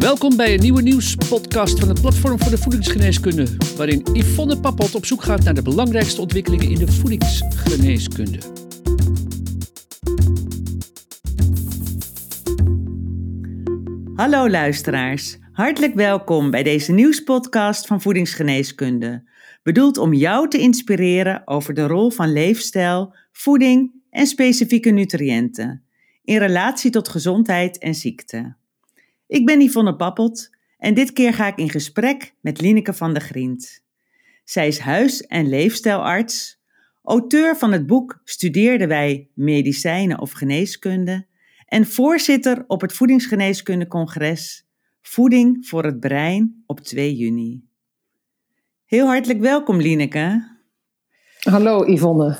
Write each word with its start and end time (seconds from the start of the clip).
Welkom 0.00 0.36
bij 0.36 0.54
een 0.54 0.60
nieuwe 0.60 0.82
nieuwspodcast 0.82 1.78
van 1.78 1.88
het 1.88 2.00
Platform 2.00 2.38
voor 2.38 2.50
de 2.50 2.58
Voedingsgeneeskunde, 2.58 3.46
waarin 3.76 4.06
Yvonne 4.12 4.60
Pappot 4.60 4.94
op 4.94 5.06
zoek 5.06 5.22
gaat 5.22 5.44
naar 5.44 5.54
de 5.54 5.62
belangrijkste 5.62 6.20
ontwikkelingen 6.20 6.70
in 6.70 6.78
de 6.78 6.92
voedingsgeneeskunde. 6.92 8.38
Hallo 14.14 14.50
luisteraars, 14.50 15.38
hartelijk 15.52 15.94
welkom 15.94 16.50
bij 16.50 16.62
deze 16.62 16.92
nieuwspodcast 16.92 17.86
van 17.86 18.00
Voedingsgeneeskunde. 18.00 19.28
Bedoeld 19.62 19.98
om 19.98 20.14
jou 20.14 20.48
te 20.48 20.58
inspireren 20.58 21.42
over 21.44 21.74
de 21.74 21.86
rol 21.86 22.10
van 22.10 22.32
leefstijl, 22.32 23.14
voeding 23.32 23.92
en 24.10 24.26
specifieke 24.26 24.90
nutriënten 24.90 25.84
in 26.24 26.38
relatie 26.38 26.90
tot 26.90 27.08
gezondheid 27.08 27.78
en 27.78 27.94
ziekte. 27.94 28.58
Ik 29.30 29.46
ben 29.46 29.60
Yvonne 29.60 29.96
Pappelt 29.96 30.50
en 30.78 30.94
dit 30.94 31.12
keer 31.12 31.34
ga 31.34 31.46
ik 31.46 31.56
in 31.56 31.70
gesprek 31.70 32.34
met 32.40 32.60
Lineke 32.60 32.92
van 32.92 33.12
der 33.12 33.22
Grient. 33.22 33.84
Zij 34.44 34.66
is 34.66 34.78
huis- 34.78 35.20
en 35.20 35.48
leefstijlarts, 35.48 36.60
auteur 37.02 37.56
van 37.56 37.72
het 37.72 37.86
boek 37.86 38.20
Studeerden 38.24 38.88
wij 38.88 39.28
medicijnen 39.34 40.20
of 40.20 40.32
geneeskunde 40.32 41.26
en 41.66 41.86
voorzitter 41.86 42.64
op 42.66 42.80
het 42.80 42.92
Voedingsgeneeskundecongres 42.92 44.66
Voeding 45.00 45.66
voor 45.66 45.84
het 45.84 46.00
Brein 46.00 46.62
op 46.66 46.80
2 46.80 47.14
juni. 47.16 47.64
Heel 48.84 49.06
hartelijk 49.06 49.40
welkom, 49.40 49.80
Lineke. 49.80 50.56
Hallo 51.40 51.92
Yvonne. 51.92 52.38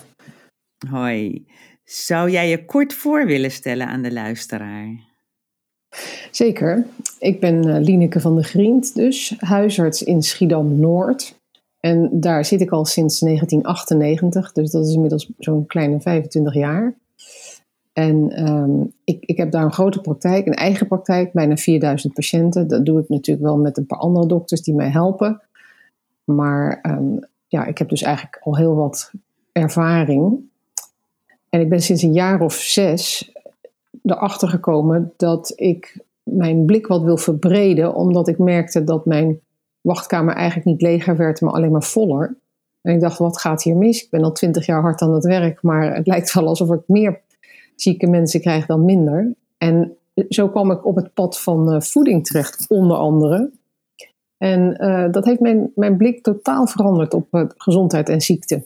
Hoi. 0.88 1.46
Zou 1.84 2.30
jij 2.30 2.48
je 2.48 2.64
kort 2.64 2.94
voor 2.94 3.26
willen 3.26 3.50
stellen 3.50 3.86
aan 3.86 4.02
de 4.02 4.12
luisteraar? 4.12 5.09
Zeker. 6.30 6.86
Ik 7.18 7.40
ben 7.40 7.66
uh, 7.66 7.80
Lineke 7.80 8.20
van 8.20 8.34
der 8.34 8.44
Grient, 8.44 8.94
dus 8.94 9.34
huisarts 9.38 10.02
in 10.02 10.22
Schiedam-Noord. 10.22 11.38
En 11.80 12.08
daar 12.12 12.44
zit 12.44 12.60
ik 12.60 12.70
al 12.70 12.84
sinds 12.84 13.18
1998, 13.18 14.52
dus 14.52 14.70
dat 14.70 14.86
is 14.86 14.94
inmiddels 14.94 15.30
zo'n 15.38 15.66
kleine 15.66 16.00
25 16.00 16.54
jaar. 16.54 16.94
En 17.92 18.48
um, 18.48 18.92
ik, 19.04 19.24
ik 19.24 19.36
heb 19.36 19.50
daar 19.50 19.64
een 19.64 19.72
grote 19.72 20.00
praktijk, 20.00 20.46
een 20.46 20.54
eigen 20.54 20.86
praktijk, 20.86 21.32
bijna 21.32 21.56
4000 21.56 22.14
patiënten. 22.14 22.68
Dat 22.68 22.86
doe 22.86 23.00
ik 23.00 23.08
natuurlijk 23.08 23.46
wel 23.46 23.56
met 23.56 23.76
een 23.76 23.86
paar 23.86 23.98
andere 23.98 24.26
dokters 24.26 24.62
die 24.62 24.74
mij 24.74 24.88
helpen. 24.88 25.40
Maar 26.24 26.80
um, 26.82 27.18
ja, 27.46 27.66
ik 27.66 27.78
heb 27.78 27.88
dus 27.88 28.02
eigenlijk 28.02 28.38
al 28.42 28.56
heel 28.56 28.74
wat 28.74 29.12
ervaring. 29.52 30.38
En 31.48 31.60
ik 31.60 31.68
ben 31.68 31.80
sinds 31.80 32.02
een 32.02 32.12
jaar 32.12 32.40
of 32.40 32.54
zes 32.54 33.32
erachter 34.02 34.48
gekomen 34.48 35.12
dat 35.16 35.52
ik 35.56 35.98
mijn 36.22 36.64
blik 36.64 36.86
wat 36.86 37.02
wil 37.02 37.16
verbreden, 37.16 37.94
omdat 37.94 38.28
ik 38.28 38.38
merkte 38.38 38.84
dat 38.84 39.06
mijn 39.06 39.40
wachtkamer 39.80 40.34
eigenlijk 40.34 40.66
niet 40.66 40.82
leger 40.82 41.16
werd, 41.16 41.40
maar 41.40 41.52
alleen 41.52 41.72
maar 41.72 41.82
voller. 41.82 42.36
En 42.82 42.94
ik 42.94 43.00
dacht, 43.00 43.18
wat 43.18 43.40
gaat 43.40 43.62
hier 43.62 43.76
mis? 43.76 44.02
Ik 44.02 44.10
ben 44.10 44.24
al 44.24 44.32
twintig 44.32 44.66
jaar 44.66 44.80
hard 44.80 45.02
aan 45.02 45.14
het 45.14 45.24
werk, 45.24 45.62
maar 45.62 45.94
het 45.94 46.06
lijkt 46.06 46.32
wel 46.32 46.46
alsof 46.46 46.70
ik 46.70 46.80
meer 46.86 47.20
zieke 47.76 48.06
mensen 48.06 48.40
krijg 48.40 48.66
dan 48.66 48.84
minder. 48.84 49.34
En 49.58 49.96
zo 50.28 50.48
kwam 50.48 50.70
ik 50.70 50.86
op 50.86 50.96
het 50.96 51.14
pad 51.14 51.40
van 51.40 51.74
uh, 51.74 51.80
voeding 51.80 52.26
terecht, 52.26 52.64
onder 52.68 52.96
andere. 52.96 53.50
En 54.36 54.76
uh, 54.80 55.12
dat 55.12 55.24
heeft 55.24 55.40
mijn, 55.40 55.72
mijn 55.74 55.96
blik 55.96 56.22
totaal 56.22 56.66
veranderd 56.66 57.14
op 57.14 57.26
uh, 57.30 57.42
gezondheid 57.56 58.08
en 58.08 58.20
ziekte. 58.20 58.64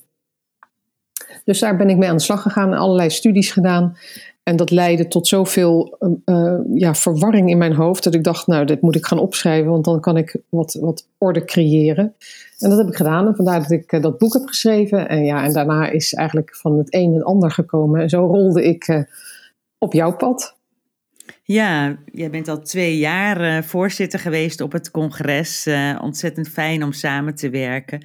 Dus 1.45 1.59
daar 1.59 1.77
ben 1.77 1.89
ik 1.89 1.97
mee 1.97 2.09
aan 2.09 2.17
de 2.17 2.23
slag 2.23 2.43
gegaan, 2.43 2.73
allerlei 2.73 3.11
studies 3.11 3.51
gedaan. 3.51 3.97
En 4.45 4.57
dat 4.57 4.71
leidde 4.71 5.09
tot 5.09 5.29
zoveel 5.29 5.97
uh, 6.25 6.59
ja, 6.75 6.95
verwarring 6.95 7.51
in 7.51 7.59
mijn 7.59 7.75
hoofd 7.75 8.05
dat 8.05 8.15
ik 8.15 8.25
dacht, 8.25 8.47
nou, 8.47 8.65
dit 8.65 8.81
moet 8.81 8.97
ik 8.97 9.07
gaan 9.07 9.19
opschrijven, 9.19 9.71
want 9.71 9.85
dan 9.85 10.01
kan 10.01 10.17
ik 10.17 10.37
wat, 10.49 10.79
wat 10.81 11.09
orde 11.19 11.45
creëren. 11.45 12.15
En 12.59 12.69
dat 12.69 12.79
heb 12.79 12.89
ik 12.89 12.97
gedaan 12.97 13.27
en 13.27 13.37
vandaar 13.37 13.61
dat 13.61 13.71
ik 13.71 13.93
uh, 13.93 14.03
dat 14.03 14.19
boek 14.19 14.33
heb 14.33 14.47
geschreven. 14.47 15.09
En, 15.09 15.25
ja, 15.25 15.45
en 15.45 15.53
daarna 15.53 15.91
is 15.91 16.15
eigenlijk 16.15 16.57
van 16.57 16.79
het 16.79 16.95
een 16.95 17.15
het 17.15 17.25
ander 17.25 17.51
gekomen. 17.51 18.01
En 18.01 18.09
zo 18.09 18.27
rolde 18.27 18.65
ik 18.65 18.89
uh, 18.89 19.03
op 19.79 19.93
jouw 19.93 20.17
pad. 20.17 20.57
Ja, 21.43 21.99
jij 22.13 22.31
bent 22.31 22.49
al 22.49 22.61
twee 22.61 22.99
jaar 22.99 23.65
voorzitter 23.65 24.19
geweest 24.19 24.61
op 24.61 24.73
het 24.73 24.91
congres. 24.91 25.69
ontzettend 26.01 26.49
fijn 26.49 26.83
om 26.83 26.93
samen 26.93 27.35
te 27.35 27.51
werken. 27.51 28.03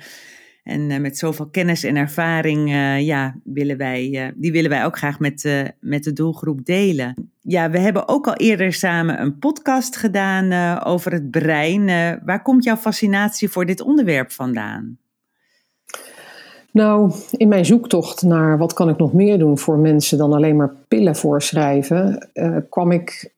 En 0.69 0.89
uh, 0.89 0.99
met 0.99 1.17
zoveel 1.17 1.47
kennis 1.49 1.83
en 1.83 1.95
ervaring, 1.95 2.69
uh, 2.69 3.05
ja, 3.05 3.35
willen 3.43 3.77
wij, 3.77 4.09
uh, 4.09 4.27
die 4.35 4.51
willen 4.51 4.69
wij 4.69 4.85
ook 4.85 4.97
graag 4.97 5.19
met, 5.19 5.65
met 5.79 6.03
de 6.03 6.13
doelgroep 6.13 6.65
delen. 6.65 7.29
Ja, 7.41 7.69
we 7.69 7.79
hebben 7.79 8.07
ook 8.07 8.27
al 8.27 8.35
eerder 8.35 8.73
samen 8.73 9.21
een 9.21 9.39
podcast 9.39 9.95
gedaan 9.95 10.79
over 10.83 11.11
het 11.11 11.31
brein. 11.31 11.85
waar 12.25 12.41
komt 12.41 12.63
jouw 12.63 12.75
fascinatie 12.75 13.49
voor 13.49 13.65
dit 13.65 13.81
onderwerp 13.81 14.31
vandaan? 14.31 14.97
Nou, 16.71 17.13
in 17.31 17.47
mijn 17.47 17.65
zoektocht 17.65 18.21
naar 18.21 18.57
wat 18.57 18.73
kan 18.73 18.89
ik 18.89 18.97
nog 18.97 19.13
meer 19.13 19.39
doen 19.39 19.57
voor 19.57 19.77
mensen 19.77 20.17
dan 20.17 20.33
alleen 20.33 20.55
maar 20.55 20.73
pillen 20.87 21.15
voorschrijven, 21.15 22.29
kwam 22.69 22.91
ik 22.91 23.33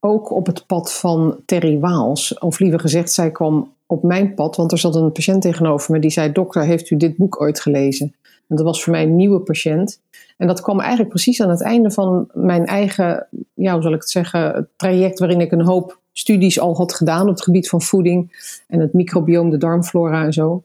ook 0.00 0.30
op 0.30 0.46
het 0.46 0.66
pad 0.66 0.94
van 0.94 1.36
Terry 1.44 1.78
Waals. 1.78 2.38
Of 2.38 2.58
liever 2.58 2.80
gezegd, 2.80 3.12
zij 3.12 3.30
kwam 3.30 3.72
op 3.88 4.02
mijn 4.02 4.34
pad, 4.34 4.56
want 4.56 4.72
er 4.72 4.78
zat 4.78 4.94
een 4.94 5.12
patiënt 5.12 5.42
tegenover 5.42 5.92
me 5.92 5.98
die 5.98 6.10
zei: 6.10 6.32
Dokter, 6.32 6.62
heeft 6.62 6.90
u 6.90 6.96
dit 6.96 7.16
boek 7.16 7.40
ooit 7.40 7.60
gelezen? 7.60 8.14
En 8.22 8.56
dat 8.56 8.64
was 8.64 8.82
voor 8.82 8.92
mij 8.92 9.02
een 9.02 9.16
nieuwe 9.16 9.40
patiënt. 9.40 10.00
En 10.36 10.46
dat 10.46 10.60
kwam 10.60 10.80
eigenlijk 10.80 11.10
precies 11.10 11.42
aan 11.42 11.50
het 11.50 11.62
einde 11.62 11.90
van 11.90 12.28
mijn 12.32 12.66
eigen, 12.66 13.28
ja, 13.54 13.72
hoe 13.72 13.82
zal 13.82 13.92
ik 13.92 14.00
het 14.00 14.10
zeggen, 14.10 14.68
traject 14.76 15.18
waarin 15.18 15.40
ik 15.40 15.52
een 15.52 15.64
hoop 15.64 16.00
studies 16.12 16.60
al 16.60 16.76
had 16.76 16.94
gedaan 16.94 17.22
op 17.22 17.34
het 17.34 17.42
gebied 17.42 17.68
van 17.68 17.82
voeding 17.82 18.52
en 18.66 18.80
het 18.80 18.92
microbioom, 18.92 19.50
de 19.50 19.56
darmflora 19.56 20.24
en 20.24 20.32
zo. 20.32 20.62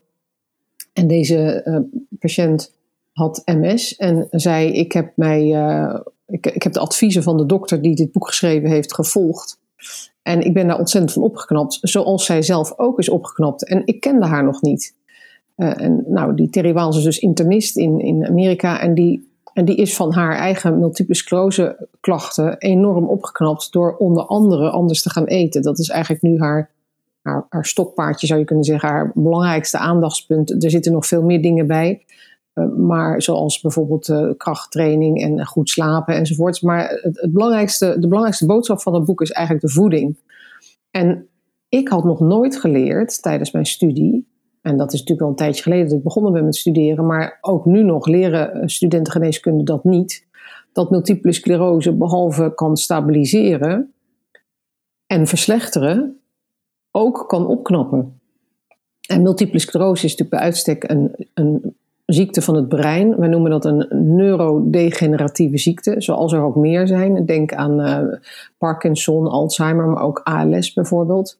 En 0.93 1.07
deze 1.07 1.61
uh, 1.65 1.77
patiënt 2.19 2.73
had 3.13 3.41
MS 3.45 3.95
en 3.95 4.27
zei: 4.31 4.71
Ik 4.71 4.91
heb, 4.91 5.11
mij, 5.15 5.43
uh, 5.43 5.99
ik, 6.27 6.45
ik 6.45 6.63
heb 6.63 6.73
de 6.73 6.79
adviezen 6.79 7.23
van 7.23 7.37
de 7.37 7.45
dokter 7.45 7.81
die 7.81 7.95
dit 7.95 8.11
boek 8.11 8.27
geschreven 8.27 8.69
heeft 8.69 8.93
gevolgd. 8.93 9.61
En 10.21 10.41
ik 10.41 10.53
ben 10.53 10.67
daar 10.67 10.79
ontzettend 10.79 11.13
van 11.13 11.23
opgeknapt, 11.23 11.77
zoals 11.81 12.25
zij 12.25 12.41
zelf 12.41 12.73
ook 12.77 12.99
is 12.99 13.09
opgeknapt. 13.09 13.67
En 13.67 13.81
ik 13.85 13.99
kende 13.99 14.25
haar 14.25 14.43
nog 14.43 14.61
niet. 14.61 14.95
Uh, 15.57 15.81
en 15.81 16.03
nou, 16.07 16.35
die 16.35 16.49
Terry 16.49 16.73
Waals 16.73 16.97
is 16.97 17.03
dus 17.03 17.19
internist 17.19 17.77
in, 17.77 17.99
in 17.99 18.27
Amerika. 18.27 18.79
En 18.79 18.93
die, 18.93 19.31
en 19.53 19.65
die 19.65 19.75
is 19.75 19.95
van 19.95 20.13
haar 20.13 20.35
eigen 20.35 20.79
multiple 20.79 21.15
sclerose 21.15 21.87
klachten 21.99 22.57
enorm 22.57 23.07
opgeknapt 23.07 23.71
door 23.71 23.95
onder 23.97 24.23
andere 24.23 24.69
anders 24.69 25.01
te 25.01 25.09
gaan 25.09 25.25
eten. 25.25 25.61
Dat 25.61 25.79
is 25.79 25.89
eigenlijk 25.89 26.23
nu 26.23 26.39
haar, 26.39 26.69
haar, 27.21 27.45
haar 27.49 27.65
stokpaardje, 27.65 28.27
zou 28.27 28.39
je 28.39 28.45
kunnen 28.45 28.65
zeggen, 28.65 28.89
haar 28.89 29.11
belangrijkste 29.15 29.77
aandachtspunt. 29.77 30.63
Er 30.63 30.71
zitten 30.71 30.91
nog 30.91 31.05
veel 31.05 31.23
meer 31.23 31.41
dingen 31.41 31.67
bij. 31.67 32.05
Uh, 32.53 32.75
maar 32.75 33.21
zoals 33.21 33.61
bijvoorbeeld 33.61 34.07
uh, 34.07 34.29
krachttraining 34.37 35.21
en 35.21 35.45
goed 35.45 35.69
slapen 35.69 36.15
enzovoorts. 36.15 36.61
Maar 36.61 36.89
het, 36.89 37.21
het, 37.21 37.31
belangrijkste, 37.31 37.85
de 37.99 38.07
belangrijkste 38.07 38.45
boodschap 38.45 38.81
van 38.81 38.93
het 38.93 39.05
boek 39.05 39.21
is 39.21 39.31
eigenlijk 39.31 39.65
de 39.65 39.71
voeding. 39.71 40.17
En 40.91 41.27
ik 41.69 41.87
had 41.87 42.03
nog 42.03 42.19
nooit 42.19 42.59
geleerd 42.59 43.21
tijdens 43.21 43.51
mijn 43.51 43.65
studie, 43.65 44.27
en 44.61 44.77
dat 44.77 44.93
is 44.93 44.99
natuurlijk 44.99 45.21
al 45.21 45.29
een 45.29 45.35
tijdje 45.35 45.63
geleden 45.63 45.87
dat 45.87 45.97
ik 45.97 46.03
begonnen 46.03 46.31
ben 46.31 46.43
met 46.43 46.55
studeren, 46.55 47.05
maar 47.05 47.37
ook 47.41 47.65
nu 47.65 47.83
nog 47.83 48.07
leren 48.07 48.69
studenten 48.69 49.13
geneeskunde 49.13 49.63
dat 49.63 49.83
niet, 49.83 50.27
dat 50.71 50.89
multiple 50.89 51.31
sclerose 51.31 51.93
behalve 51.93 52.51
kan 52.55 52.77
stabiliseren 52.77 53.93
en 55.05 55.27
verslechteren, 55.27 56.19
ook 56.91 57.23
kan 57.27 57.47
opknappen. 57.47 58.21
En 59.07 59.21
multiple 59.21 59.59
sclerose 59.59 60.05
is 60.05 60.11
natuurlijk 60.11 60.29
bij 60.29 60.39
uitstek 60.39 60.89
een, 60.89 61.27
een 61.33 61.75
ziekte 62.05 62.41
van 62.41 62.55
het 62.55 62.67
brein. 62.67 63.15
We 63.15 63.27
noemen 63.27 63.51
dat 63.51 63.65
een 63.65 63.87
neurodegeneratieve 63.89 65.57
ziekte, 65.57 65.95
zoals 65.97 66.33
er 66.33 66.41
ook 66.41 66.55
meer 66.55 66.87
zijn. 66.87 67.25
Denk 67.25 67.53
aan 67.53 67.79
uh, 67.81 68.17
Parkinson, 68.57 69.27
Alzheimer, 69.27 69.87
maar 69.87 70.03
ook 70.03 70.21
ALS 70.23 70.73
bijvoorbeeld. 70.73 71.39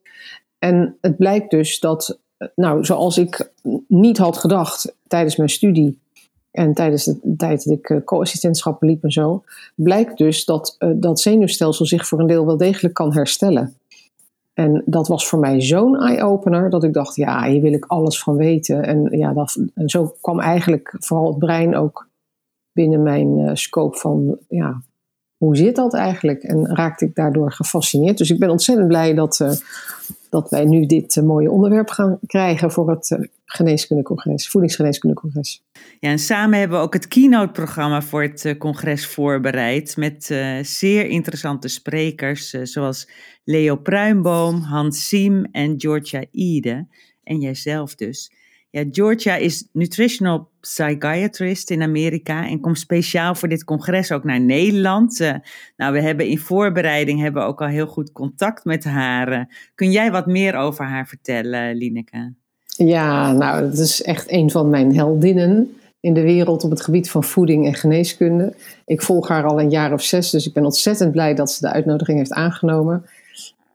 En 0.58 0.96
het 1.00 1.16
blijkt 1.16 1.50
dus 1.50 1.80
dat, 1.80 2.18
nou, 2.54 2.84
zoals 2.84 3.18
ik 3.18 3.52
niet 3.88 4.18
had 4.18 4.36
gedacht 4.36 4.96
tijdens 5.06 5.36
mijn 5.36 5.48
studie 5.48 5.98
en 6.50 6.74
tijdens 6.74 7.04
de 7.04 7.34
tijd 7.36 7.64
dat 7.64 7.78
ik 7.78 7.88
uh, 7.88 7.98
co-assistentschappen 8.04 8.88
liep 8.88 9.02
en 9.02 9.12
zo, 9.12 9.44
blijkt 9.74 10.18
dus 10.18 10.44
dat 10.44 10.76
dat 10.96 11.20
zenuwstelsel 11.20 11.86
zich 11.86 12.06
voor 12.06 12.20
een 12.20 12.26
deel 12.26 12.46
wel 12.46 12.56
degelijk 12.56 12.94
kan 12.94 13.12
herstellen. 13.12 13.76
En 14.54 14.82
dat 14.86 15.08
was 15.08 15.28
voor 15.28 15.38
mij 15.38 15.60
zo'n 15.60 16.00
eye-opener 16.00 16.70
dat 16.70 16.84
ik 16.84 16.92
dacht, 16.92 17.16
ja, 17.16 17.44
hier 17.44 17.62
wil 17.62 17.72
ik 17.72 17.84
alles 17.84 18.22
van 18.22 18.36
weten. 18.36 18.82
En, 18.82 19.18
ja, 19.18 19.32
dat, 19.32 19.58
en 19.74 19.88
zo 19.88 20.14
kwam 20.20 20.40
eigenlijk 20.40 20.94
vooral 20.98 21.28
het 21.28 21.38
brein 21.38 21.76
ook 21.76 22.08
binnen 22.72 23.02
mijn 23.02 23.38
uh, 23.38 23.50
scope 23.54 23.98
van, 23.98 24.38
ja, 24.48 24.82
hoe 25.36 25.56
zit 25.56 25.76
dat 25.76 25.94
eigenlijk? 25.94 26.42
En 26.42 26.76
raakte 26.76 27.04
ik 27.04 27.14
daardoor 27.14 27.52
gefascineerd. 27.52 28.18
Dus 28.18 28.30
ik 28.30 28.38
ben 28.38 28.50
ontzettend 28.50 28.88
blij 28.88 29.14
dat, 29.14 29.38
uh, 29.40 29.50
dat 30.34 30.50
wij 30.50 30.64
nu 30.64 30.86
dit 30.86 31.20
mooie 31.24 31.50
onderwerp 31.50 31.88
gaan 31.88 32.18
krijgen 32.26 32.70
voor 32.70 32.90
het 32.90 33.18
geneeskundecongres, 33.44 34.48
voedingsgeneeskundecongres. 34.48 35.64
Ja, 36.00 36.10
en 36.10 36.18
samen 36.18 36.58
hebben 36.58 36.78
we 36.78 36.84
ook 36.84 36.92
het 36.94 37.08
keynote-programma 37.08 38.02
voor 38.02 38.22
het 38.22 38.54
congres 38.58 39.06
voorbereid 39.06 39.96
met 39.96 40.24
zeer 40.62 41.06
interessante 41.06 41.68
sprekers 41.68 42.50
zoals 42.50 43.10
Leo 43.44 43.76
Pruimboom, 43.76 44.60
Hans 44.60 45.08
Siem 45.08 45.44
en 45.52 45.74
Georgia 45.80 46.24
Ide 46.30 46.86
en 47.22 47.40
jijzelf 47.40 47.94
dus. 47.94 48.32
Ja, 48.74 48.84
Georgia 48.90 49.36
is 49.36 49.68
nutritional 49.72 50.48
psychiatrist 50.60 51.70
in 51.70 51.82
Amerika 51.82 52.48
en 52.48 52.60
komt 52.60 52.78
speciaal 52.78 53.34
voor 53.34 53.48
dit 53.48 53.64
congres 53.64 54.12
ook 54.12 54.24
naar 54.24 54.40
Nederland. 54.40 55.20
Uh, 55.20 55.34
nou, 55.76 55.92
we 55.92 56.00
hebben 56.00 56.26
in 56.26 56.38
voorbereiding 56.38 57.20
hebben 57.20 57.44
ook 57.44 57.60
al 57.60 57.66
heel 57.66 57.86
goed 57.86 58.12
contact 58.12 58.64
met 58.64 58.84
haar. 58.84 59.32
Uh, 59.32 59.40
kun 59.74 59.90
jij 59.90 60.10
wat 60.10 60.26
meer 60.26 60.56
over 60.56 60.84
haar 60.84 61.06
vertellen, 61.06 61.76
Lineke? 61.76 62.32
Ja, 62.64 63.32
nou, 63.32 63.62
dat 63.62 63.78
is 63.78 64.02
echt 64.02 64.30
een 64.30 64.50
van 64.50 64.70
mijn 64.70 64.94
heldinnen 64.94 65.76
in 66.00 66.14
de 66.14 66.22
wereld 66.22 66.64
op 66.64 66.70
het 66.70 66.82
gebied 66.82 67.10
van 67.10 67.24
voeding 67.24 67.66
en 67.66 67.74
geneeskunde. 67.74 68.54
Ik 68.86 69.02
volg 69.02 69.28
haar 69.28 69.44
al 69.44 69.60
een 69.60 69.70
jaar 69.70 69.92
of 69.92 70.02
zes, 70.02 70.30
dus 70.30 70.46
ik 70.46 70.52
ben 70.52 70.64
ontzettend 70.64 71.12
blij 71.12 71.34
dat 71.34 71.50
ze 71.50 71.60
de 71.60 71.72
uitnodiging 71.72 72.18
heeft 72.18 72.32
aangenomen. 72.32 73.04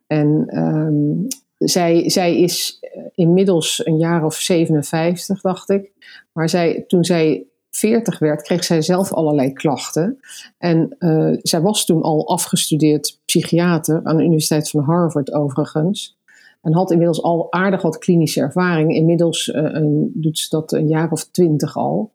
En 0.07 0.57
um, 0.57 1.28
zij, 1.60 2.10
zij 2.10 2.40
is 2.40 2.78
eh, 2.82 3.04
inmiddels 3.16 3.86
een 3.86 3.98
jaar 3.98 4.26
of 4.26 4.36
57, 4.36 5.42
dacht 5.42 5.70
ik. 5.70 5.92
Maar 6.32 6.50
zij, 6.50 6.84
toen 6.88 7.04
zij 7.04 7.48
40 7.70 8.20
werd, 8.20 8.42
kreeg 8.42 8.64
zij 8.64 8.82
zelf 8.82 9.14
allerlei 9.14 9.54
klachten. 9.54 10.20
En 10.58 10.96
uh, 11.00 11.38
zij 11.42 11.62
was 11.62 11.86
toen 11.86 12.02
al 12.02 12.28
afgestudeerd 12.28 13.20
psychiater 13.26 14.02
aan 14.04 14.18
de 14.18 14.24
Universiteit 14.24 14.70
van 14.70 14.84
Harvard, 14.84 15.34
overigens. 15.34 16.18
En 16.62 16.74
had 16.74 16.92
inmiddels 16.92 17.24
al 17.24 17.52
aardig 17.52 17.82
wat 17.82 17.98
klinische 17.98 18.40
ervaring. 18.40 18.96
Inmiddels 18.96 19.48
uh, 19.48 19.56
een, 19.56 20.12
doet 20.14 20.40
ze 20.40 20.48
dat 20.50 20.72
een 20.72 20.88
jaar 20.88 21.12
of 21.12 21.24
twintig 21.26 21.78
al. 21.78 22.12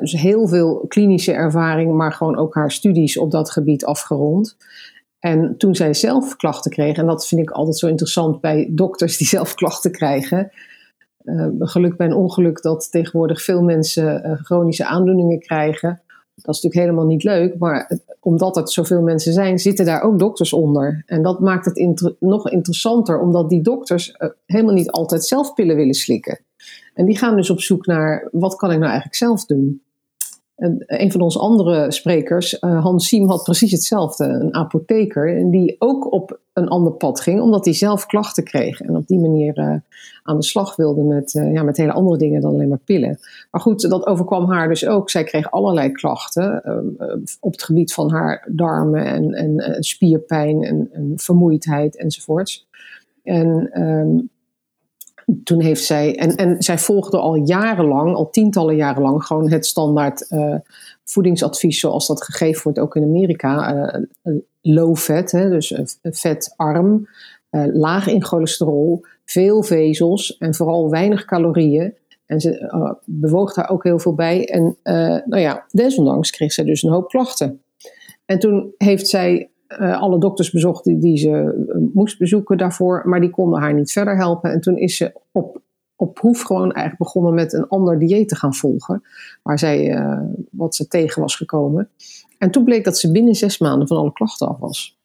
Dus 0.00 0.12
heel 0.12 0.48
veel 0.48 0.84
klinische 0.88 1.32
ervaring, 1.32 1.92
maar 1.92 2.12
gewoon 2.12 2.36
ook 2.36 2.54
haar 2.54 2.72
studies 2.72 3.18
op 3.18 3.30
dat 3.30 3.50
gebied 3.50 3.84
afgerond. 3.84 4.56
En 5.18 5.54
toen 5.56 5.74
zij 5.74 5.94
zelf 5.94 6.36
klachten 6.36 6.70
kreeg, 6.70 6.96
en 6.96 7.06
dat 7.06 7.26
vind 7.26 7.40
ik 7.40 7.50
altijd 7.50 7.78
zo 7.78 7.86
interessant 7.86 8.40
bij 8.40 8.70
dokters 8.70 9.16
die 9.16 9.26
zelf 9.36 9.54
klachten 9.54 9.92
krijgen. 9.92 10.50
Uh, 11.24 11.46
geluk 11.58 11.96
bij 11.96 12.06
een 12.06 12.14
ongeluk 12.14 12.62
dat 12.62 12.90
tegenwoordig 12.90 13.42
veel 13.42 13.62
mensen 13.62 14.26
uh, 14.26 14.36
chronische 14.42 14.86
aandoeningen 14.86 15.38
krijgen. 15.38 16.02
Dat 16.34 16.54
is 16.54 16.62
natuurlijk 16.62 16.74
helemaal 16.74 17.06
niet 17.06 17.24
leuk, 17.24 17.58
maar 17.58 17.84
het, 17.88 18.16
omdat 18.20 18.56
er 18.56 18.68
zoveel 18.68 19.02
mensen 19.02 19.32
zijn, 19.32 19.58
zitten 19.58 19.84
daar 19.84 20.02
ook 20.02 20.18
dokters 20.18 20.52
onder. 20.52 21.02
En 21.06 21.22
dat 21.22 21.40
maakt 21.40 21.64
het 21.64 22.16
nog 22.20 22.50
interessanter, 22.50 23.20
omdat 23.20 23.48
die 23.48 23.62
dokters 23.62 24.14
uh, 24.18 24.28
helemaal 24.46 24.74
niet 24.74 24.90
altijd 24.90 25.24
zelf 25.24 25.54
pillen 25.54 25.76
willen 25.76 25.94
slikken. 25.94 26.40
En 26.94 27.06
die 27.06 27.18
gaan 27.18 27.36
dus 27.36 27.50
op 27.50 27.60
zoek 27.60 27.86
naar 27.86 28.28
wat 28.32 28.56
kan 28.56 28.70
ik 28.70 28.76
nou 28.76 28.86
eigenlijk 28.86 29.16
zelf 29.16 29.44
doen. 29.46 29.82
En 30.56 30.82
een 30.86 31.12
van 31.12 31.20
onze 31.20 31.38
andere 31.38 31.92
sprekers, 31.92 32.60
uh, 32.60 32.82
Hans 32.82 33.08
Siem, 33.08 33.28
had 33.28 33.42
precies 33.42 33.72
hetzelfde. 33.72 34.24
Een 34.24 34.54
apotheker, 34.54 35.50
die 35.50 35.76
ook 35.78 36.12
op 36.12 36.38
een 36.52 36.68
ander 36.68 36.92
pad 36.92 37.20
ging, 37.20 37.40
omdat 37.40 37.64
hij 37.64 37.74
zelf 37.74 38.06
klachten 38.06 38.44
kreeg. 38.44 38.80
En 38.80 38.96
op 38.96 39.06
die 39.06 39.18
manier 39.18 39.58
uh, 39.58 39.74
aan 40.22 40.36
de 40.36 40.42
slag 40.42 40.76
wilde 40.76 41.02
met, 41.02 41.32
ja, 41.32 41.62
met 41.62 41.76
hele 41.76 41.92
andere 41.92 42.18
dingen 42.18 42.40
dan 42.40 42.54
alleen 42.54 42.68
maar 42.68 42.78
pillen. 42.84 43.18
Maar 43.50 43.60
goed, 43.60 43.90
dat 43.90 44.06
overkwam 44.06 44.50
haar 44.50 44.68
dus 44.68 44.86
ook. 44.86 45.10
Zij 45.10 45.24
kreeg 45.24 45.50
allerlei 45.50 45.92
klachten 45.92 46.62
op 47.40 47.52
het 47.52 47.62
gebied 47.62 47.92
van 47.92 48.10
haar 48.10 48.48
darmen 48.50 49.04
en, 49.04 49.32
en 49.32 49.82
spierpijn 49.84 50.62
en, 50.62 50.88
en, 50.92 51.12
vermoeidheid 51.16 51.96
enzovoorts. 51.96 52.66
En 53.22 53.80
um, 53.82 54.30
toen 55.44 55.60
heeft 55.60 55.84
zij, 55.84 56.16
en, 56.16 56.34
en 56.34 56.62
zij 56.62 56.78
volgde 56.78 57.18
al 57.18 57.34
jarenlang, 57.34 58.14
al 58.14 58.30
tientallen 58.30 58.76
jaren 58.76 59.02
lang, 59.02 59.24
gewoon 59.24 59.50
het 59.50 59.66
standaard 59.66 60.26
uh, 60.30 60.54
voedingsadvies 61.04 61.80
zoals 61.80 62.06
dat 62.06 62.24
gegeven 62.24 62.62
wordt 62.62 62.78
ook 62.78 62.96
in 62.96 63.02
Amerika. 63.02 63.74
Uh, 64.22 64.34
low 64.60 64.96
fat, 64.96 65.30
hè, 65.30 65.48
dus 65.50 65.80
vetarm, 66.02 67.08
laag 67.72 68.06
in 68.06 68.24
cholesterol, 68.24 69.04
veel 69.24 69.62
vezels 69.62 70.36
en 70.38 70.54
vooral 70.54 70.90
weinig 70.90 71.24
calorieën. 71.24 71.94
En 72.26 72.40
ze 72.40 72.98
bewoog 73.04 73.54
daar 73.54 73.70
ook 73.70 73.84
heel 73.84 73.98
veel 73.98 74.14
bij. 74.14 74.48
En 74.48 74.76
nou 75.24 75.38
ja, 75.38 75.66
desondanks 75.70 76.30
kreeg 76.30 76.52
zij 76.52 76.64
dus 76.64 76.82
een 76.82 76.92
hoop 76.92 77.08
klachten. 77.08 77.62
En 78.24 78.38
toen 78.38 78.74
heeft 78.78 79.08
zij 79.08 79.50
uh, 79.68 80.00
alle 80.00 80.18
dokters 80.18 80.50
bezocht 80.50 80.84
die, 80.84 81.16
ze 81.16 81.28
uh, 81.28 81.76
moest 81.94 82.18
bezoeken 82.18 82.58
daarvoor, 82.58 83.02
maar 83.04 83.20
die 83.20 83.30
konden 83.30 83.60
haar 83.60 83.74
niet 83.74 83.92
verder 83.92 84.16
helpen. 84.16 84.52
En 84.52 84.60
toen 84.60 84.76
is 84.76 84.96
ze 84.96 85.12
op, 85.32 85.60
op 85.96 86.14
proef 86.14 86.42
gewoon 86.42 86.72
eigenlijk 86.72 86.98
begonnen 86.98 87.34
met 87.34 87.52
een 87.52 87.68
ander 87.68 87.98
dieet 87.98 88.28
te 88.28 88.36
gaan 88.36 88.54
volgen, 88.54 89.02
waar 89.42 89.58
zij, 89.58 89.96
uh, 89.96 90.20
wat 90.50 90.74
ze 90.74 90.88
tegen 90.88 91.22
was 91.22 91.36
gekomen. 91.36 91.88
En 92.38 92.50
toen 92.50 92.64
bleek 92.64 92.84
dat 92.84 92.98
ze 92.98 93.12
binnen 93.12 93.34
zes 93.34 93.58
maanden 93.58 93.88
van 93.88 93.96
alle 93.96 94.12
klachten 94.12 94.48
af 94.48 94.58
was. 94.58 94.98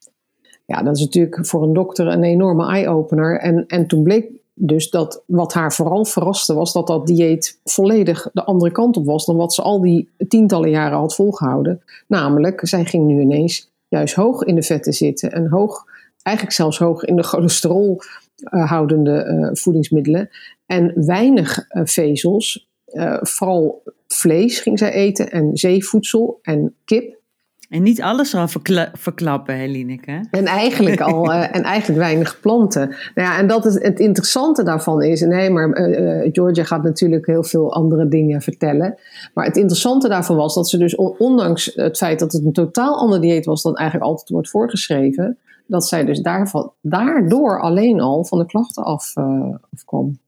Ja, 0.66 0.84
dat 0.84 0.96
is 0.96 1.02
natuurlijk 1.02 1.46
voor 1.46 1.64
een 1.64 1.74
dokter 1.74 2.08
een 2.08 2.24
enorme 2.24 2.68
eye-opener. 2.68 3.40
En, 3.40 3.68
en 3.68 3.88
toen 3.88 4.04
bleek 4.04 4.30
dus 4.54 4.90
dat 4.90 5.24
wat 5.26 5.54
haar 5.54 5.74
vooral 5.74 6.06
verraste 6.06 6.54
was 6.54 6.74
dat 6.74 6.88
dat 6.88 7.08
dieet 7.08 7.60
volledig 7.64 8.30
de 8.34 8.44
andere 8.44 8.72
kant 8.72 8.98
op 8.98 9.06
was 9.06 9.26
dan 9.26 9.36
wat 9.36 9.54
ze 9.54 9.62
al 9.62 9.82
die 9.82 10.10
tientallen 10.28 10.70
jaren 10.70 10.98
had 10.98 11.16
volgehouden. 11.16 11.82
Namelijk, 12.08 12.68
zij 12.68 12.86
ging 12.86 13.06
nu 13.06 13.22
ineens 13.22 13.72
juist 13.92 14.14
hoog 14.14 14.44
in 14.44 14.56
de 14.56 14.64
vetten 14.64 14.94
zitten 14.94 15.32
en 15.32 15.50
hoog, 15.50 15.84
eigenlijk 16.22 16.56
zelfs 16.56 16.78
hoog 16.78 17.04
in 17.04 17.16
de 17.16 17.24
cholesterol 17.32 18.02
houdende 18.50 19.26
uh, 19.26 19.50
voedingsmiddelen 19.54 20.30
en 20.66 21.06
weinig 21.06 21.66
uh, 21.70 21.82
vezels. 21.86 22.70
vooral 23.22 23.84
vlees 24.08 24.60
ging 24.60 24.80
zij 24.80 24.92
eten 24.92 25.32
en 25.32 25.58
zeevoedsel 25.58 26.40
en 26.42 26.76
kip. 26.86 27.21
En 27.72 27.84
niet 27.84 28.02
alles 28.02 28.36
al 28.36 28.48
verkla 28.48 28.92
verklappen, 28.94 29.56
Helineke. 29.56 30.26
En 30.32 30.46
eigenlijk 30.46 31.02
al, 31.02 31.32
uh, 31.32 31.56
en 31.56 31.64
eigenlijk 31.64 32.00
weinig 32.00 32.40
planten. 32.40 32.88
Nou 32.88 33.28
ja, 33.28 33.38
en 33.38 33.48
dat 33.48 33.66
is 33.66 33.74
het 33.74 34.00
interessante 34.00 34.64
daarvan 34.64 35.04
is, 35.04 35.22
nee, 35.22 35.50
maar 35.50 35.90
uh, 35.90 36.30
Georgia 36.32 36.64
gaat 36.64 36.84
natuurlijk 36.84 37.26
heel 37.26 37.44
veel 37.44 37.74
andere 37.74 38.08
dingen 38.08 38.42
vertellen. 38.42 38.98
Maar 39.34 39.46
het 39.46 39.58
interessante 39.58 40.08
daarvan 40.08 40.36
was 40.36 40.56
dat 40.56 40.70
ze 40.70 40.78
dus, 40.78 40.96
ondanks 40.96 41.72
het 41.76 41.98
feit 41.98 42.20
dat 42.20 42.32
het 42.32 42.46
een 42.46 42.54
totaal 42.54 42.98
ander 42.98 43.22
dieet 43.22 43.46
was 43.46 43.62
dan 43.62 43.76
eigenlijk 43.76 44.10
altijd 44.10 44.30
wordt 44.30 44.50
voorgeschreven, 44.50 45.38
dat 45.66 45.88
zij 45.88 46.06
dus 46.06 46.20
daarvan, 46.20 46.72
daardoor 46.82 47.62
alleen 47.62 48.02
al 48.02 48.26
van 48.26 48.38
de 48.38 48.46
klachten 48.46 48.84
af, 48.84 49.16
uh, 49.16 49.56
afkwam. 49.74 50.20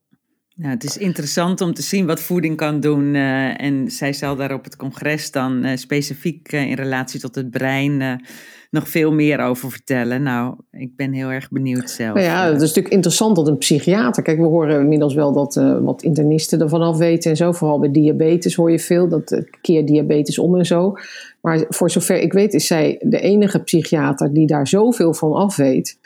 Nou, 0.55 0.69
het 0.69 0.83
is 0.83 0.97
interessant 0.97 1.61
om 1.61 1.73
te 1.73 1.81
zien 1.81 2.05
wat 2.05 2.19
voeding 2.19 2.57
kan 2.57 2.79
doen. 2.79 3.13
Uh, 3.13 3.61
en 3.61 3.91
zij 3.91 4.13
zal 4.13 4.35
daar 4.35 4.53
op 4.53 4.63
het 4.63 4.75
congres 4.75 5.31
dan 5.31 5.65
uh, 5.65 5.75
specifiek 5.75 6.51
uh, 6.53 6.69
in 6.69 6.75
relatie 6.75 7.19
tot 7.19 7.35
het 7.35 7.49
brein 7.49 8.21
nog 8.71 8.89
veel 8.89 9.13
meer 9.13 9.39
over 9.39 9.71
vertellen. 9.71 10.23
Nou, 10.23 10.55
ik 10.71 10.95
ben 10.95 11.11
heel 11.11 11.29
erg 11.29 11.49
benieuwd 11.49 11.89
zelf. 11.89 12.13
Nou 12.13 12.25
ja, 12.25 12.45
het 12.45 12.61
is 12.61 12.67
natuurlijk 12.67 12.93
interessant 12.93 13.35
dat 13.35 13.47
een 13.47 13.57
psychiater. 13.57 14.23
Kijk, 14.23 14.37
we 14.37 14.43
horen 14.43 14.81
inmiddels 14.81 15.13
wel 15.13 15.33
dat 15.33 15.55
wat 15.81 16.03
internisten 16.03 16.61
ervan 16.61 16.81
af 16.81 16.97
weten 16.97 17.31
en 17.31 17.37
zo. 17.37 17.51
Vooral 17.51 17.79
bij 17.79 17.91
diabetes 17.91 18.55
hoor 18.55 18.71
je 18.71 18.79
veel. 18.79 19.07
Dat 19.07 19.43
keer 19.61 19.85
diabetes 19.85 20.39
om 20.39 20.57
en 20.57 20.65
zo. 20.65 20.93
Maar 21.41 21.65
voor 21.69 21.91
zover 21.91 22.19
ik 22.19 22.33
weet, 22.33 22.53
is 22.53 22.67
zij 22.67 22.97
de 22.99 23.19
enige 23.19 23.59
psychiater 23.59 24.33
die 24.33 24.47
daar 24.47 24.67
zoveel 24.67 25.13
van 25.13 25.33
af 25.33 25.55
weet. 25.55 25.97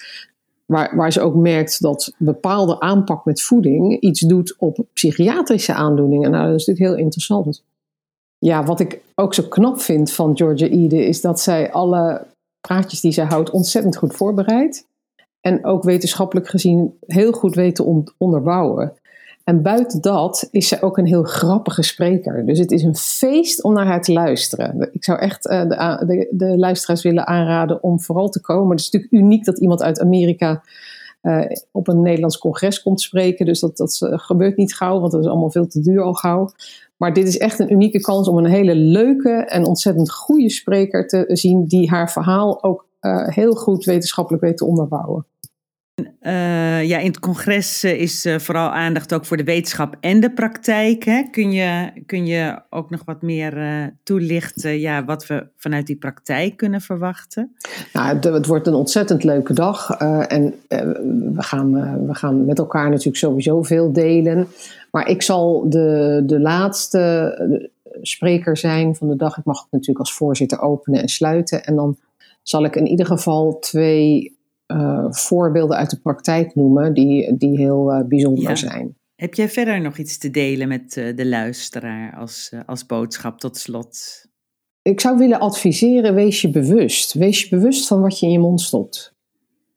Waar, 0.71 0.95
waar 0.95 1.11
ze 1.11 1.21
ook 1.21 1.35
merkt 1.35 1.81
dat 1.81 2.13
bepaalde 2.17 2.79
aanpak 2.79 3.25
met 3.25 3.41
voeding 3.41 3.99
iets 3.99 4.19
doet 4.19 4.55
op 4.57 4.85
psychiatrische 4.93 5.73
aandoeningen. 5.73 6.31
Nou, 6.31 6.45
dat 6.51 6.59
is 6.59 6.65
natuurlijk 6.65 6.95
heel 6.95 7.05
interessant. 7.05 7.63
Ja, 8.37 8.63
wat 8.63 8.79
ik 8.79 9.01
ook 9.15 9.33
zo 9.33 9.43
knap 9.43 9.79
vind 9.79 10.11
van 10.11 10.37
Georgia 10.37 10.67
Ede 10.67 11.05
is 11.05 11.21
dat 11.21 11.39
zij 11.39 11.71
alle 11.71 12.27
praatjes 12.67 13.01
die 13.01 13.11
zij 13.11 13.25
houdt 13.25 13.49
ontzettend 13.49 13.97
goed 13.97 14.15
voorbereidt. 14.15 14.85
En 15.41 15.65
ook 15.65 15.83
wetenschappelijk 15.83 16.47
gezien 16.47 16.97
heel 17.05 17.31
goed 17.31 17.55
weet 17.55 17.75
te 17.75 18.03
onderbouwen. 18.17 18.93
En 19.47 19.61
buiten 19.61 20.01
dat 20.01 20.47
is 20.51 20.67
ze 20.67 20.81
ook 20.81 20.97
een 20.97 21.05
heel 21.05 21.23
grappige 21.23 21.83
spreker. 21.83 22.45
Dus 22.45 22.59
het 22.59 22.71
is 22.71 22.83
een 22.83 22.95
feest 22.95 23.63
om 23.63 23.73
naar 23.73 23.85
haar 23.85 24.01
te 24.01 24.13
luisteren. 24.13 24.89
Ik 24.91 25.03
zou 25.03 25.19
echt 25.19 25.47
uh, 25.47 25.61
de, 25.61 26.05
de, 26.05 26.27
de, 26.31 26.57
luisteraars 26.57 27.03
willen 27.03 27.27
aanraden 27.27 27.83
om 27.83 28.01
vooral 28.01 28.29
te 28.29 28.41
komen. 28.41 28.69
Het 28.69 28.79
is 28.79 28.89
natuurlijk 28.89 29.23
uniek 29.23 29.45
dat 29.45 29.59
iemand 29.59 29.81
uit 29.81 29.99
Amerika 29.99 30.63
uh, 31.21 31.45
op 31.71 31.87
een 31.87 32.01
Nederlands 32.01 32.37
congres 32.37 32.81
komt 32.81 33.01
spreken. 33.01 33.45
Dus 33.45 33.59
dat, 33.59 33.77
dat 33.77 33.97
gebeurt 34.01 34.57
niet 34.57 34.75
gauw, 34.75 34.99
want 34.99 35.11
dat 35.11 35.21
is 35.21 35.27
allemaal 35.27 35.51
veel 35.51 35.67
te 35.67 35.81
duur 35.81 36.01
al 36.01 36.13
gauw. 36.13 36.49
Maar 36.97 37.13
dit 37.13 37.27
is 37.27 37.37
echt 37.37 37.59
een 37.59 37.71
unieke 37.71 37.99
kans 37.99 38.27
om 38.27 38.37
een 38.37 38.45
hele 38.45 38.75
leuke 38.75 39.29
en 39.29 39.65
ontzettend 39.65 40.11
goede 40.11 40.49
spreker 40.49 41.07
te 41.07 41.25
zien, 41.27 41.65
die 41.65 41.89
haar 41.89 42.11
verhaal 42.11 42.63
ook 42.63 42.87
heel 43.25 43.53
goed 43.53 43.85
wetenschappelijk 43.85 44.43
weet 44.43 44.57
te 44.57 44.65
onderbouwen. 44.65 45.25
Uh, 46.21 46.83
ja, 46.83 46.97
in 46.97 47.07
het 47.07 47.19
congres 47.19 47.83
uh, 47.83 48.01
is 48.01 48.25
uh, 48.25 48.39
vooral 48.39 48.69
aandacht 48.69 49.13
ook 49.13 49.25
voor 49.25 49.37
de 49.37 49.43
wetenschap 49.43 49.95
en 49.99 50.19
de 50.19 50.33
praktijk. 50.33 51.03
Hè? 51.03 51.23
Kun, 51.31 51.51
je, 51.51 51.91
kun 52.05 52.25
je 52.25 52.61
ook 52.69 52.89
nog 52.89 53.01
wat 53.05 53.21
meer 53.21 53.55
toelichten 54.03 54.79
ja, 54.79 55.05
wat 55.05 55.27
we 55.27 55.47
vanuit 55.55 55.87
die 55.87 55.95
praktijk 55.95 56.57
kunnen 56.57 56.81
verwachten? 56.81 57.55
Nou, 57.93 58.15
het, 58.15 58.23
het 58.23 58.45
wordt 58.45 58.67
een 58.67 58.73
ontzettend 58.73 59.23
leuke 59.23 59.53
dag. 59.53 59.89
en 60.27 60.53
we, 61.33 61.43
gaan, 61.43 61.71
we 62.07 62.15
gaan 62.15 62.45
met 62.45 62.57
elkaar 62.57 62.89
natuurlijk 62.89 63.17
sowieso 63.17 63.63
veel 63.63 63.91
delen. 63.91 64.47
Maar 64.91 65.07
ik 65.07 65.21
zal 65.21 65.69
de, 65.69 66.23
de 66.25 66.39
laatste 66.39 67.33
spreker 68.01 68.57
zijn 68.57 68.95
van 68.95 69.07
de 69.07 69.15
dag. 69.15 69.37
Ik 69.37 69.45
mag 69.45 69.61
het 69.61 69.71
natuurlijk 69.71 69.99
als 69.99 70.13
voorzitter 70.13 70.61
openen 70.61 71.01
en 71.01 71.09
sluiten. 71.09 71.63
En 71.63 71.75
dan 71.75 71.97
zal 72.43 72.63
ik 72.63 72.75
in 72.75 72.87
ieder 72.87 73.05
geval 73.05 73.59
twee 73.59 74.36
uh, 74.67 75.05
voorbeelden 75.09 75.77
uit 75.77 75.89
de 75.89 75.99
praktijk 75.99 76.55
noemen 76.55 76.93
die, 76.93 77.37
die 77.37 77.57
heel 77.57 77.93
uh, 77.93 78.07
bijzonder 78.07 78.57
zijn. 78.57 78.95
Heb 79.15 79.33
jij 79.33 79.49
verder 79.49 79.81
nog 79.81 79.97
iets 79.97 80.17
te 80.17 80.31
delen 80.31 80.67
met 80.67 80.95
uh, 80.95 81.15
de 81.15 81.25
luisteraar 81.25 82.15
als, 82.15 82.51
als 82.65 82.85
boodschap 82.85 83.39
tot 83.39 83.57
slot? 83.57 84.25
Ik 84.81 84.99
zou 84.99 85.17
willen 85.17 85.39
adviseren, 85.39 86.13
wees 86.13 86.41
je 86.41 86.49
bewust. 86.49 87.13
Wees 87.13 87.41
je 87.41 87.49
bewust 87.49 87.87
van 87.87 88.01
wat 88.01 88.19
je 88.19 88.25
in 88.25 88.31
je 88.31 88.39
mond 88.39 88.61
stopt. 88.61 89.15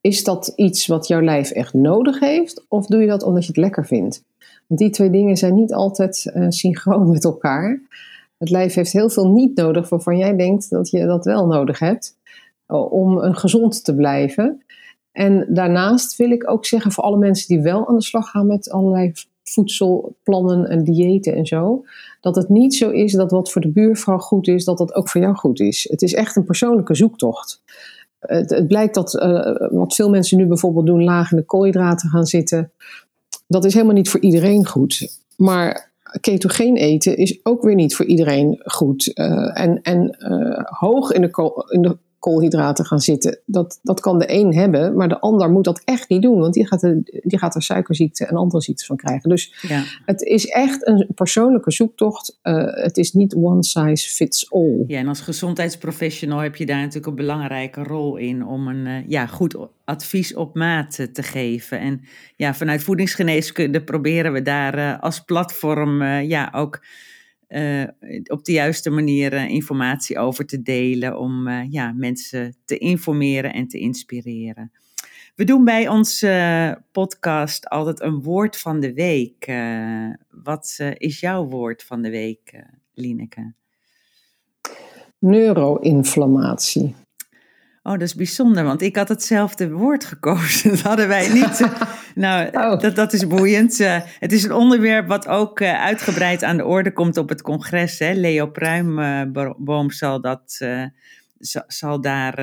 Is 0.00 0.24
dat 0.24 0.52
iets 0.56 0.86
wat 0.86 1.06
jouw 1.06 1.22
lijf 1.22 1.50
echt 1.50 1.74
nodig 1.74 2.20
heeft? 2.20 2.64
Of 2.68 2.86
doe 2.86 3.00
je 3.00 3.06
dat 3.06 3.22
omdat 3.22 3.42
je 3.42 3.48
het 3.48 3.56
lekker 3.56 3.86
vindt? 3.86 4.24
Want 4.66 4.80
die 4.80 4.90
twee 4.90 5.10
dingen 5.10 5.36
zijn 5.36 5.54
niet 5.54 5.72
altijd 5.72 6.32
synchroon 6.48 7.10
met 7.10 7.24
elkaar. 7.24 7.80
Het 8.38 8.50
lijf 8.50 8.74
heeft 8.74 8.92
heel 8.92 9.10
veel 9.10 9.28
niet 9.28 9.56
nodig 9.56 9.88
waarvan 9.88 10.18
jij 10.18 10.36
denkt 10.36 10.70
dat 10.70 10.90
je 10.90 11.06
dat 11.06 11.24
wel 11.24 11.46
nodig 11.46 11.78
hebt 11.78 12.18
om 12.70 13.18
een 13.18 13.36
gezond 13.36 13.84
te 13.84 13.94
blijven. 13.94 14.64
En 15.12 15.46
daarnaast 15.48 16.16
wil 16.16 16.30
ik 16.30 16.50
ook 16.50 16.66
zeggen 16.66 16.92
voor 16.92 17.04
alle 17.04 17.18
mensen 17.18 17.48
die 17.48 17.60
wel 17.60 17.88
aan 17.88 17.96
de 17.96 18.02
slag 18.02 18.30
gaan 18.30 18.46
met 18.46 18.70
allerlei 18.70 19.12
voedselplannen 19.42 20.68
en 20.68 20.84
diëten 20.84 21.34
en 21.34 21.46
zo, 21.46 21.84
dat 22.20 22.36
het 22.36 22.48
niet 22.48 22.74
zo 22.74 22.90
is 22.90 23.12
dat 23.12 23.30
wat 23.30 23.50
voor 23.50 23.60
de 23.60 23.70
buurvrouw 23.70 24.18
goed 24.18 24.48
is, 24.48 24.64
dat 24.64 24.78
dat 24.78 24.94
ook 24.94 25.08
voor 25.08 25.20
jou 25.20 25.34
goed 25.34 25.60
is. 25.60 25.86
Het 25.90 26.02
is 26.02 26.14
echt 26.14 26.36
een 26.36 26.44
persoonlijke 26.44 26.94
zoektocht. 26.94 27.62
Het, 28.18 28.64
blijkt 28.68 28.94
dat 28.94 29.14
uh, 29.14 29.68
wat 29.70 29.94
veel 29.94 30.10
mensen 30.10 30.36
nu 30.36 30.46
bijvoorbeeld 30.46 30.86
doen, 30.86 31.04
laag 31.04 31.30
in 31.30 31.36
de 31.36 31.44
koolhydraten 31.44 32.08
gaan 32.08 32.26
zitten, 32.26 32.72
dat 33.46 33.64
is 33.64 33.74
helemaal 33.74 33.94
niet 33.94 34.10
voor 34.10 34.20
iedereen 34.20 34.66
goed. 34.66 35.20
Maar 35.36 35.90
ketogeen 36.20 36.76
eten 36.76 37.16
is 37.16 37.40
ook 37.42 37.62
weer 37.62 37.74
niet 37.74 37.96
voor 37.96 38.06
iedereen 38.06 38.60
goed. 38.64 39.10
Uh, 39.14 39.60
en 39.60 39.82
en 39.82 40.16
hoog 40.78 41.12
in 41.12 41.20
de, 41.20 41.64
in 41.68 41.82
de 41.82 41.96
koolhydraten 42.20 42.84
gaan 42.84 43.00
zitten. 43.00 43.40
Dat, 43.46 43.78
dat 43.82 44.00
kan 44.00 44.18
de 44.18 44.32
een 44.32 44.54
hebben, 44.54 44.96
maar 44.96 45.08
de 45.08 45.20
ander 45.20 45.50
moet 45.50 45.64
dat 45.64 45.82
echt 45.84 46.08
niet 46.08 46.22
doen, 46.22 46.38
want 46.38 46.54
die 46.54 46.66
gaat, 46.66 46.82
er, 46.82 47.00
die 47.04 47.38
gaat 47.38 47.54
er 47.54 47.62
suikerziekte 47.62 48.26
en 48.26 48.36
andere 48.36 48.62
ziektes 48.62 48.86
van 48.86 48.96
krijgen. 48.96 49.28
Dus 49.28 49.54
ja. 49.68 49.82
het 50.04 50.22
is 50.22 50.46
echt 50.46 50.86
een 50.86 51.06
persoonlijke 51.14 51.70
zoektocht. 51.70 52.38
Uh, 52.42 52.64
het 52.64 52.96
is 52.96 53.12
niet 53.12 53.34
one 53.34 53.64
size 53.64 54.08
fits 54.08 54.52
all. 54.52 54.84
Ja, 54.86 54.98
en 54.98 55.08
als 55.08 55.20
gezondheidsprofessional 55.20 56.38
heb 56.38 56.56
je 56.56 56.66
daar 56.66 56.78
natuurlijk 56.78 57.06
een 57.06 57.14
belangrijke 57.14 57.82
rol 57.82 58.16
in 58.16 58.46
om 58.46 58.68
een 58.68 58.86
uh, 58.86 59.08
ja, 59.08 59.26
goed 59.26 59.56
advies 59.84 60.34
op 60.34 60.54
maat 60.54 61.08
te 61.12 61.22
geven. 61.22 61.80
En 61.80 62.00
ja, 62.36 62.54
vanuit 62.54 62.82
voedingsgeneeskunde 62.82 63.82
proberen 63.82 64.32
we 64.32 64.42
daar 64.42 64.78
uh, 64.78 65.00
als 65.00 65.20
platform 65.20 66.02
ja, 66.04 66.52
ook 66.54 66.80
uh, 67.50 67.84
op 68.26 68.44
de 68.44 68.52
juiste 68.52 68.90
manier 68.90 69.32
uh, 69.32 69.48
informatie 69.48 70.18
over 70.18 70.46
te 70.46 70.62
delen 70.62 71.18
om 71.18 71.48
uh, 71.48 71.70
ja, 71.70 71.92
mensen 71.92 72.56
te 72.64 72.78
informeren 72.78 73.52
en 73.52 73.68
te 73.68 73.78
inspireren. 73.78 74.72
We 75.34 75.44
doen 75.44 75.64
bij 75.64 75.88
onze 75.88 76.82
podcast 76.92 77.68
altijd 77.68 78.00
een 78.00 78.22
woord 78.22 78.56
van 78.58 78.80
de 78.80 78.94
week. 78.94 79.52
wat 80.30 80.78
is 80.94 81.20
jouw 81.20 81.44
woord 81.44 81.82
van 81.82 82.02
de 82.02 82.10
week, 82.10 82.64
Lineke? 82.94 83.54
Neuroinflammatie. 85.18 86.94
Oh, 87.82 87.92
dat 87.92 88.02
is 88.02 88.14
bijzonder, 88.14 88.64
want 88.64 88.82
ik 88.82 88.96
had 88.96 89.08
hetzelfde 89.08 89.70
woord 89.70 90.04
gekozen. 90.04 90.70
Dat 90.76 90.80
hadden 90.80 91.08
wij 91.08 91.32
niet. 91.32 91.68
nou, 92.14 92.48
oh. 92.52 92.80
dat, 92.80 92.96
dat 92.96 93.12
is 93.12 93.26
boeiend. 93.26 93.80
Uh, 93.80 94.00
het 94.18 94.32
is 94.32 94.44
een 94.44 94.52
onderwerp 94.52 95.08
wat 95.08 95.28
ook 95.28 95.60
uh, 95.60 95.82
uitgebreid 95.82 96.42
aan 96.42 96.56
de 96.56 96.64
orde 96.64 96.92
komt 96.92 97.16
op 97.16 97.28
het 97.28 97.42
congres. 97.42 97.98
Hè. 97.98 98.12
Leo 98.12 98.46
Pruimboom 98.46 99.84
uh, 99.84 99.90
zal, 99.92 100.20
dat, 100.20 100.66
zal 101.66 102.00
daar 102.00 102.34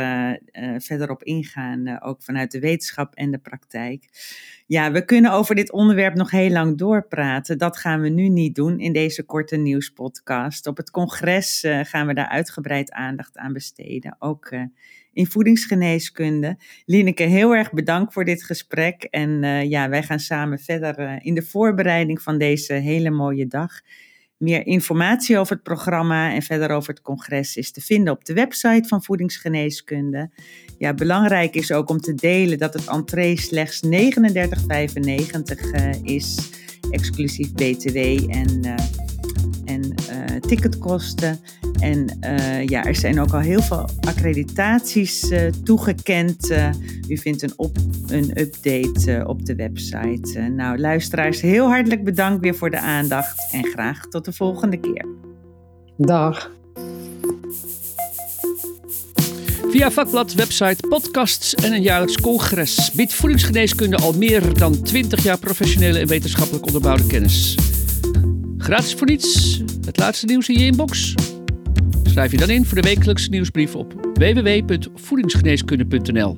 verder 0.77 1.10
op 1.10 1.24
ingaan, 1.24 2.01
ook 2.01 2.24
vanuit 2.24 2.51
de 2.51 2.60
wetenschap 2.60 3.15
en 3.15 3.32
de 3.32 3.38
praktijk. 3.38 4.06
Ja, 4.67 4.91
we 4.91 5.05
kunnen 5.05 5.31
over 5.31 5.55
dit 5.55 5.71
onderwerp 5.71 6.15
nog 6.15 6.31
heel 6.31 6.50
lang 6.50 6.77
doorpraten. 6.77 7.57
Dat 7.57 7.77
gaan 7.77 8.01
we 8.01 8.09
nu 8.09 8.29
niet 8.29 8.55
doen 8.55 8.79
in 8.79 8.93
deze 8.93 9.24
korte 9.24 9.55
nieuwspodcast. 9.55 10.67
Op 10.67 10.77
het 10.77 10.91
congres 10.91 11.65
gaan 11.81 12.07
we 12.07 12.13
daar 12.13 12.27
uitgebreid 12.27 12.91
aandacht 12.91 13.38
aan 13.38 13.53
besteden. 13.53 14.15
Ook 14.19 14.51
in 15.17 15.27
voedingsgeneeskunde. 15.27 16.57
Lineke, 16.86 17.24
heel 17.24 17.55
erg 17.55 17.71
bedankt 17.71 18.13
voor 18.13 18.25
dit 18.25 18.43
gesprek. 18.43 19.03
En 19.03 19.43
uh, 19.43 19.63
ja, 19.63 19.89
wij 19.89 20.03
gaan 20.03 20.19
samen 20.19 20.59
verder 20.59 21.19
in 21.21 21.33
de 21.33 21.41
voorbereiding 21.41 22.21
van 22.21 22.38
deze 22.38 22.74
hele 22.74 23.09
mooie 23.09 23.47
dag. 23.47 23.71
Meer 24.38 24.65
informatie 24.65 25.38
over 25.38 25.53
het 25.53 25.63
programma 25.63 26.34
en 26.34 26.41
verder 26.41 26.70
over 26.70 26.89
het 26.89 27.01
congres 27.01 27.56
is 27.56 27.72
te 27.72 27.82
vinden 27.82 28.13
op 28.13 28.25
de 28.25 28.34
website 28.34 28.88
van 28.88 29.03
Voedingsgeneeskunde. 29.03 30.29
Ja, 30.77 30.94
belangrijk 30.94 31.56
is 31.56 31.72
ook 31.72 31.89
om 31.89 32.00
te 32.00 32.13
delen 32.13 32.58
dat 32.58 32.74
het 32.74 32.88
entree 32.88 33.39
slechts 33.39 33.86
39,95 33.86 33.91
uh, 33.91 34.03
is, 36.03 36.50
exclusief 36.91 37.53
BTW 37.53 37.98
en, 38.29 38.75
en 39.65 39.96
ticketkosten. 40.39 41.39
En 41.79 42.17
uh, 42.22 42.65
ja, 42.65 42.84
er 42.84 42.96
zijn 42.96 43.19
ook 43.19 43.34
al 43.34 43.39
heel 43.39 43.62
veel 43.62 43.89
accreditaties 44.00 45.31
uh, 45.31 45.41
toegekend. 45.63 46.51
Uh, 46.51 46.69
u 47.07 47.17
vindt 47.17 47.41
een, 47.41 47.53
op, 47.55 47.77
een 48.07 48.39
update 48.39 49.24
op 49.27 49.46
de 49.46 49.55
website. 49.55 50.39
nou, 50.39 50.77
luisteraars, 50.77 51.41
heel 51.41 51.67
hartelijk 51.67 52.03
bedankt 52.03 52.41
weer 52.41 52.55
voor 52.55 52.69
de 52.69 52.79
aandacht 52.79 53.51
en 53.51 53.65
graag 53.65 54.07
tot 54.07 54.25
de 54.25 54.34
volgende 54.34 54.79
keer. 54.79 55.05
Dag. 55.98 56.51
Via 59.69 59.91
vakblad, 59.91 60.34
website, 60.34 60.88
podcasts 60.88 61.55
en 61.55 61.74
een 61.74 61.81
jaarlijks 61.81 62.22
congres 62.22 62.91
biedt 62.91 63.13
voedingsgeneeskunde 63.13 63.98
al 63.98 64.13
meer 64.13 64.57
dan 64.57 64.81
20 64.81 65.24
jaar 65.24 65.38
professionele 65.38 66.00
en 66.00 66.07
wetenschappelijk 66.07 66.65
onderbouwde 66.65 67.07
kennis. 67.07 67.57
Gratis 68.57 68.93
voor 68.93 69.07
niets, 69.07 69.62
het 69.86 69.98
laatste 69.98 70.25
nieuws 70.25 70.50
in 70.50 70.60
je 70.60 70.65
inbox. 70.65 71.15
Schrijf 72.17 72.31
je 72.31 72.38
dan 72.38 72.50
in 72.50 72.65
voor 72.65 72.81
de 72.81 72.88
wekelijkse 72.88 73.29
nieuwsbrief 73.29 73.75
op 73.75 73.93
www.voedingsgeneeskunde.nl. 74.13 76.36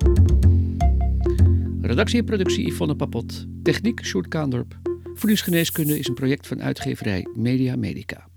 Redactie 1.81 2.19
en 2.19 2.25
productie 2.25 2.67
Yvonne 2.67 2.95
Papot. 2.95 3.45
Techniek 3.63 4.05
Sjoerd 4.05 4.27
Kaandorp. 4.27 4.79
Voedingsgeneeskunde 5.13 5.99
is 5.99 6.07
een 6.07 6.13
project 6.13 6.47
van 6.47 6.61
uitgeverij 6.61 7.27
Media 7.35 7.75
Medica. 7.75 8.28